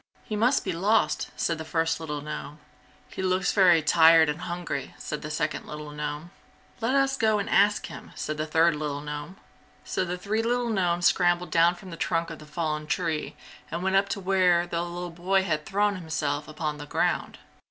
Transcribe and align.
"He 0.23 0.35
must 0.35 0.65
be 0.65 0.71
lost!" 0.73 1.29
said 1.37 1.59
the 1.59 1.63
first 1.63 1.99
little 1.99 2.21
gnome. 2.21 2.57
"He 3.09 3.21
looks 3.21 3.51
very 3.51 3.83
tired 3.83 4.29
and 4.29 4.41
hungry!" 4.41 4.95
said 4.97 5.21
the 5.21 5.29
second 5.29 5.67
little 5.67 5.91
gnome. 5.91 6.31
"Let 6.81 6.95
us 6.95 7.15
go 7.15 7.37
and 7.37 7.47
ask 7.47 7.85
him!" 7.85 8.09
said 8.15 8.37
the 8.37 8.47
third 8.47 8.75
little 8.75 9.01
gnome. 9.01 9.37
So 9.83 10.03
the 10.03 10.17
three 10.17 10.41
little 10.41 10.69
gnomes 10.69 11.05
scrambled 11.05 11.51
down 11.51 11.75
from 11.75 11.91
the 11.91 11.97
trunk 11.97 12.31
of 12.31 12.39
the 12.39 12.47
fallen 12.47 12.87
tree 12.87 13.35
and 13.69 13.83
went 13.83 13.95
up 13.95 14.09
to 14.09 14.19
where 14.19 14.65
the 14.65 14.81
little 14.81 15.11
boy 15.11 15.43
had 15.43 15.67
thrown 15.67 15.97
himself 15.97 16.47
upon 16.47 16.79
the 16.79 16.87
ground. 16.87 17.37